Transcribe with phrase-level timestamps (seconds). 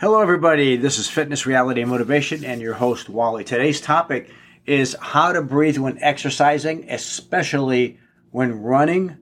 [0.00, 0.78] Hello, everybody.
[0.78, 3.44] This is Fitness, Reality, and Motivation, and your host, Wally.
[3.44, 4.30] Today's topic
[4.64, 7.98] is how to breathe when exercising, especially
[8.30, 9.18] when running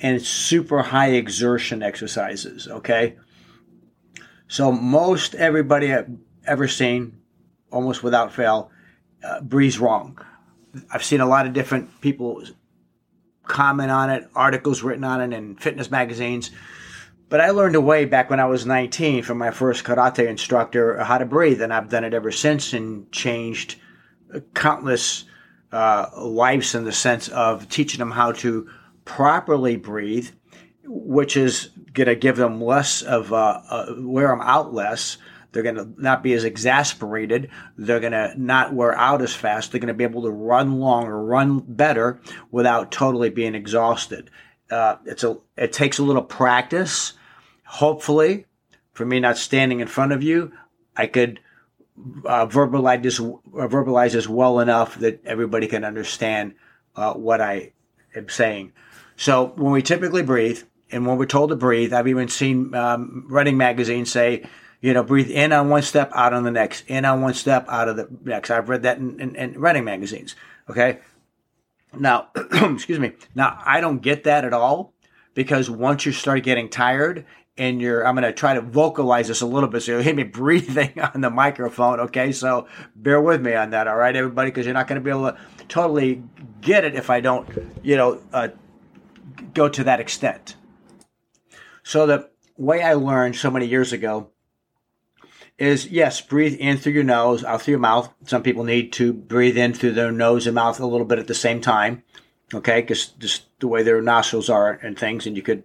[0.00, 2.66] and super high exertion exercises.
[2.66, 3.16] Okay.
[4.48, 6.08] So, most everybody I've
[6.46, 7.20] ever seen,
[7.70, 8.70] almost without fail,
[9.22, 10.18] uh, breathes wrong.
[10.90, 12.42] I've seen a lot of different people
[13.44, 16.52] comment on it, articles written on it in fitness magazines
[17.28, 21.02] but I learned a way back when I was 19 from my first karate instructor
[21.02, 23.76] how to breathe, and I've done it ever since and changed
[24.54, 25.24] countless
[25.72, 28.68] uh, lives in the sense of teaching them how to
[29.04, 30.30] properly breathe,
[30.84, 35.18] which is going to give them less of uh, uh, wear them out less.
[35.52, 37.50] They're going to not be as exasperated.
[37.78, 39.72] They're going to not wear out as fast.
[39.72, 44.30] They're going to be able to run longer, run better without totally being exhausted.
[44.70, 47.12] Uh, it's a it takes a little practice.
[47.64, 48.46] Hopefully,
[48.92, 50.52] for me not standing in front of you,
[50.96, 51.40] I could
[52.24, 56.54] uh, verbalize this uh, verbalize this well enough that everybody can understand
[56.96, 57.72] uh, what I
[58.14, 58.72] am saying.
[59.16, 63.26] So when we typically breathe, and when we're told to breathe, I've even seen um,
[63.28, 64.46] running magazines say,
[64.80, 67.66] you know, breathe in on one step, out on the next, in on one step,
[67.68, 68.50] out of the next.
[68.50, 70.36] I've read that in, in, in running magazines.
[70.68, 70.98] Okay,
[71.98, 73.12] now, excuse me.
[73.34, 74.94] Now, I don't get that at all
[75.34, 77.26] because once you start getting tired
[77.58, 80.14] and you're, I'm going to try to vocalize this a little bit so you'll hear
[80.14, 82.00] me breathing on the microphone.
[82.00, 82.32] Okay.
[82.32, 83.88] So bear with me on that.
[83.88, 85.38] All right, everybody, because you're not going to be able to
[85.68, 86.22] totally
[86.60, 87.48] get it if I don't,
[87.82, 88.48] you know, uh,
[89.54, 90.56] go to that extent.
[91.82, 94.30] So the way I learned so many years ago
[95.58, 98.12] is yes, breathe in through your nose, out through your mouth.
[98.24, 101.26] Some people need to breathe in through their nose and mouth a little bit at
[101.26, 102.02] the same time.
[102.54, 105.64] Okay, because just the way their nostrils are and things, and you could,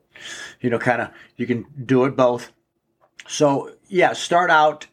[0.62, 2.52] you know, kind of you can do it both.
[3.28, 4.88] So yeah, start out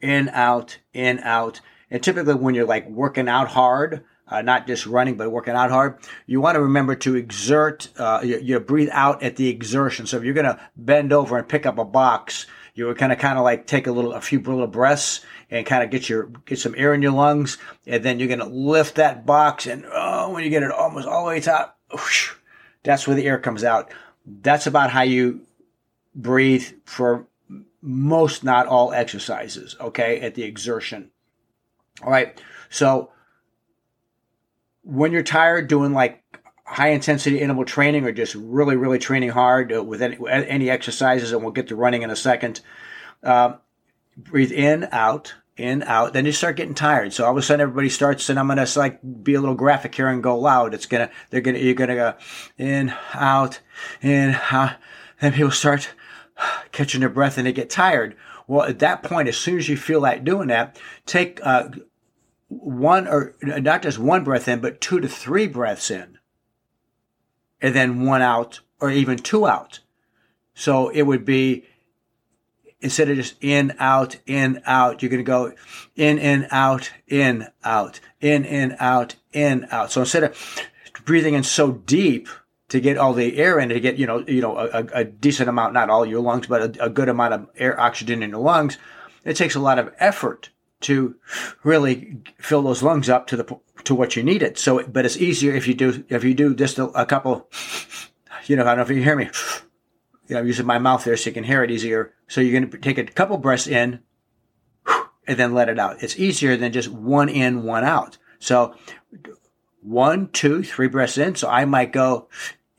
[0.00, 1.60] in, out, in, out,
[1.90, 5.70] and typically when you're like working out hard, uh, not just running, but working out
[5.70, 10.06] hard, you want to remember to exert, uh, you, you breathe out at the exertion.
[10.06, 12.46] So if you're going to bend over and pick up a box,
[12.78, 15.66] you would kind of kind of like take a little a few little breaths and
[15.66, 18.46] kind of get your get some air in your lungs and then you're going to
[18.46, 22.32] lift that box and oh when you get it almost all the way top whoosh,
[22.84, 23.90] that's where the air comes out.
[24.24, 25.40] That's about how you
[26.14, 27.26] breathe for
[27.82, 31.10] most not all exercises okay at the exertion.
[32.02, 32.40] All right
[32.70, 33.10] so
[34.82, 36.22] when you're tired doing like
[36.68, 41.32] high intensity interval training or just really, really training hard uh, with any, any, exercises,
[41.32, 42.60] and we'll get to running in a second.
[43.22, 43.54] Uh,
[44.18, 46.12] breathe in, out, in, out.
[46.12, 47.14] Then you start getting tired.
[47.14, 49.54] So all of a sudden everybody starts, and I'm going to like be a little
[49.54, 50.74] graphic here and go loud.
[50.74, 52.14] It's to, they're to, you're to go
[52.58, 53.60] in, out,
[54.02, 54.76] in, out.
[55.22, 55.90] Then people start
[56.72, 58.14] catching their breath and they get tired.
[58.46, 61.70] Well, at that point, as soon as you feel like doing that, take, uh,
[62.48, 66.17] one or not just one breath in, but two to three breaths in
[67.60, 69.80] and then one out or even two out.
[70.54, 71.64] So it would be
[72.80, 75.52] instead of just in, out, in, out, you're going to go
[75.96, 79.90] in, in, out, in, out, in, in, out, in, out.
[79.90, 80.60] So instead of
[81.04, 82.28] breathing in so deep
[82.68, 85.48] to get all the air in to get, you know, you know, a, a decent
[85.48, 88.40] amount, not all your lungs, but a, a good amount of air oxygen in your
[88.40, 88.78] lungs,
[89.24, 91.16] it takes a lot of effort to
[91.64, 93.58] really fill those lungs up to the
[93.88, 94.58] to what you need it.
[94.58, 97.48] So, but it's easier if you do if you do just a, couple.
[98.46, 99.30] You know, I don't know if you hear me.
[100.26, 102.12] You know, I'm using my mouth there so you can hear it easier.
[102.28, 104.00] So you're going to take a couple breaths in,
[105.26, 106.02] and then let it out.
[106.02, 108.18] It's easier than just one in, one out.
[108.38, 108.74] So
[109.80, 111.34] one, two, three breaths in.
[111.34, 112.28] So I might go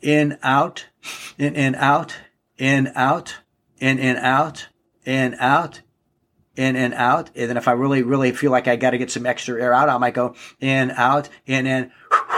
[0.02, 0.86] in, out,
[1.40, 2.16] in, in, out,
[2.58, 3.40] in, out,
[3.80, 4.68] in, in, out,
[5.06, 5.82] in, out,
[6.60, 7.30] in and out.
[7.36, 9.74] And then if I really, really feel like I got to get some extra air
[9.74, 11.90] out, I might go in, out, in, in,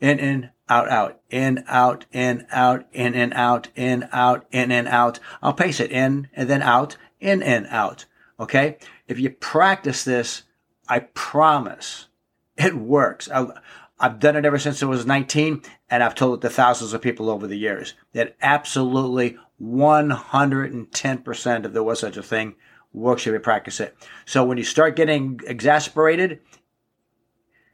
[0.00, 4.88] in, in, out, out, in, out, in, out, in, and out, in, out, in, and
[4.88, 5.20] out.
[5.42, 8.06] I'll pace it in and then out, in and out.
[8.40, 8.78] Okay.
[9.06, 10.44] If you practice this,
[10.88, 12.06] I promise
[12.56, 13.30] it works.
[13.30, 13.46] I,
[14.00, 15.60] I've done it ever since I was 19
[15.90, 21.72] and I've told it to thousands of people over the years that absolutely 110% if
[21.74, 22.54] there was such a thing
[22.92, 23.96] works if you practice it.
[24.26, 26.40] So when you start getting exasperated,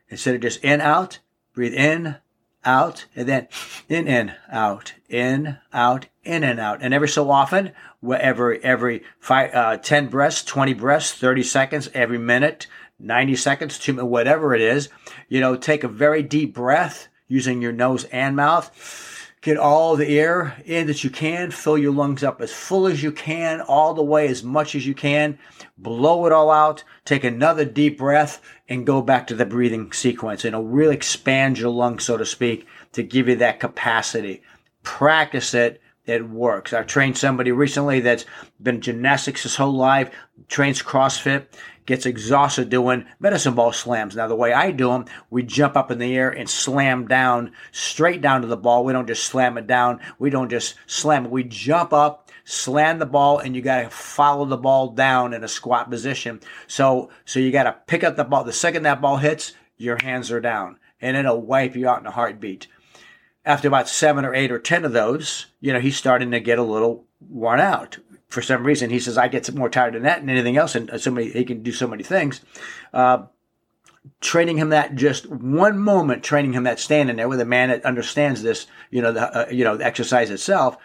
[0.08, 1.18] instead of just in, out,
[1.52, 2.16] breathe in,
[2.64, 3.48] out, and then
[3.88, 6.78] in, in, out, in, out, in and out.
[6.82, 7.72] And every so often,
[8.08, 12.66] every, every five, uh, 10 breaths, 20 breaths, 30 seconds, every minute,
[12.98, 14.88] 90 seconds, two, whatever it is,
[15.28, 20.18] you know, take a very deep breath using your nose and mouth Get all the
[20.18, 21.50] air in that you can.
[21.50, 24.86] Fill your lungs up as full as you can, all the way as much as
[24.86, 25.38] you can.
[25.76, 26.82] Blow it all out.
[27.04, 30.44] Take another deep breath and go back to the breathing sequence.
[30.44, 34.42] And it'll really expand your lungs, so to speak, to give you that capacity.
[34.82, 35.80] Practice it.
[36.04, 36.72] It works.
[36.72, 38.24] I've trained somebody recently that's
[38.62, 40.10] been gymnastics his whole life,
[40.48, 41.46] trains CrossFit,
[41.88, 44.14] gets exhausted doing medicine ball slams.
[44.14, 47.52] Now, the way I do them, we jump up in the air and slam down
[47.72, 48.84] straight down to the ball.
[48.84, 50.00] We don't just slam it down.
[50.18, 51.30] We don't just slam it.
[51.30, 55.42] We jump up, slam the ball, and you got to follow the ball down in
[55.42, 56.40] a squat position.
[56.66, 58.44] So, so you got to pick up the ball.
[58.44, 62.06] The second that ball hits, your hands are down and it'll wipe you out in
[62.06, 62.66] a heartbeat.
[63.46, 66.58] After about seven or eight or 10 of those, you know, he's starting to get
[66.58, 67.98] a little worn out
[68.28, 70.74] for some reason, he says, I get more tired than that and anything else.
[70.74, 72.42] And so many, he can do so many things.
[72.92, 73.24] Uh,
[74.20, 77.84] training him that just one moment, training him that standing there with a man that
[77.84, 80.76] understands this, you know, the, uh, you know, the exercise itself,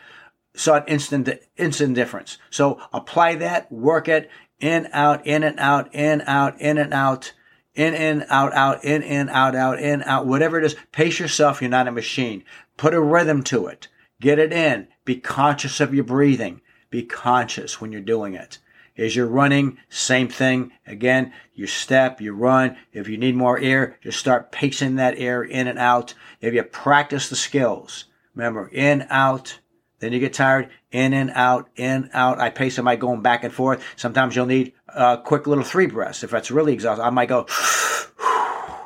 [0.55, 2.37] saw an instant, instant difference.
[2.49, 4.29] So apply that, work it
[4.59, 7.33] in, out, in and out, in, out, in and out,
[7.75, 10.75] in, in, out, out, in, in, out, out, in, out, whatever it is.
[10.93, 11.61] Pace yourself.
[11.61, 12.45] You're not a machine.
[12.77, 13.89] Put a rhythm to it.
[14.21, 14.87] Get it in.
[15.05, 16.61] Be conscious of your breathing
[16.93, 18.59] be conscious when you're doing it.
[18.95, 20.71] As you're running, same thing.
[20.85, 22.77] Again, you step, you run.
[22.91, 26.13] If you need more air, just start pacing that air in and out.
[26.39, 28.05] If you practice the skills,
[28.35, 29.57] remember in, out,
[29.97, 32.39] then you get tired, in and out, in, out.
[32.39, 33.83] I pace them by going back and forth.
[33.95, 36.23] Sometimes you'll need a quick little three breaths.
[36.23, 37.47] If that's really exhausting, I might go,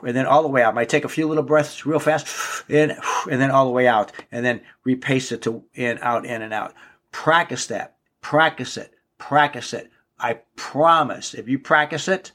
[0.05, 0.73] and then all the way out.
[0.73, 2.91] I might take a few little breaths real fast, in,
[3.29, 6.53] and then all the way out, and then repace it to in, out, in, and
[6.53, 6.73] out.
[7.11, 7.95] Practice that.
[8.21, 8.93] Practice it.
[9.17, 9.91] Practice it.
[10.19, 12.31] I promise if you practice it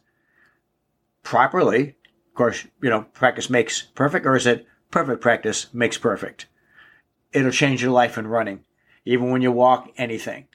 [1.22, 6.46] properly, of course, you know, practice makes perfect, or is it perfect practice makes perfect?
[7.32, 8.64] It'll change your life in running,
[9.04, 10.46] even when you walk, anything.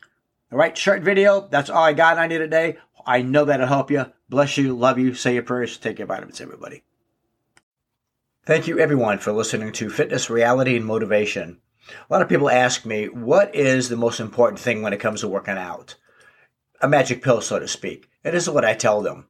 [0.52, 1.48] All right, short video.
[1.50, 2.78] That's all I got on you today.
[3.06, 4.06] I know that'll help you.
[4.30, 6.84] Bless you, love you, say your prayers, take your vitamins, everybody.
[8.48, 11.60] Thank you, everyone, for listening to Fitness, Reality, and Motivation.
[11.90, 15.20] A lot of people ask me, what is the most important thing when it comes
[15.20, 15.96] to working out?
[16.80, 18.08] A magic pill, so to speak.
[18.24, 19.28] This is what I tell them.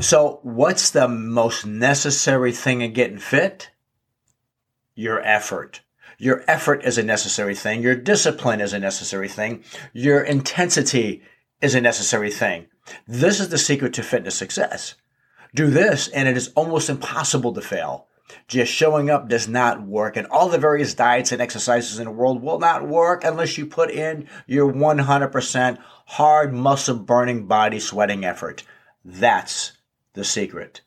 [0.00, 3.70] So, what's the most necessary thing in getting fit?
[4.96, 5.82] Your effort.
[6.18, 7.82] Your effort is a necessary thing.
[7.82, 9.62] Your discipline is a necessary thing.
[9.92, 11.22] Your intensity
[11.60, 12.66] is a necessary thing.
[13.06, 14.96] This is the secret to fitness success.
[15.54, 18.08] Do this, and it is almost impossible to fail.
[18.48, 22.10] Just showing up does not work, and all the various diets and exercises in the
[22.10, 28.24] world will not work unless you put in your 100% hard muscle burning body sweating
[28.24, 28.64] effort.
[29.04, 29.72] That's
[30.14, 30.80] the secret.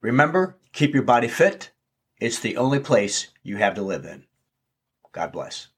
[0.00, 1.70] Remember, keep your body fit.
[2.20, 4.24] It's the only place you have to live in.
[5.12, 5.68] God bless.